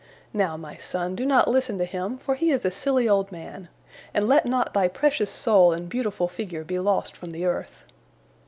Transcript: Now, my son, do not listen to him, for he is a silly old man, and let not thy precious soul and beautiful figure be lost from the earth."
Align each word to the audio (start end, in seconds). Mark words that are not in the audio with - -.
Now, 0.33 0.57
my 0.57 0.77
son, 0.77 1.13
do 1.15 1.27
not 1.27 1.47
listen 1.47 1.77
to 1.77 1.85
him, 1.85 2.17
for 2.17 2.33
he 2.33 2.49
is 2.49 2.65
a 2.65 2.71
silly 2.71 3.07
old 3.07 3.31
man, 3.31 3.69
and 4.15 4.27
let 4.27 4.47
not 4.47 4.73
thy 4.73 4.87
precious 4.87 5.29
soul 5.29 5.71
and 5.73 5.87
beautiful 5.87 6.27
figure 6.27 6.63
be 6.63 6.79
lost 6.79 7.15
from 7.15 7.29
the 7.29 7.45
earth." 7.45 7.83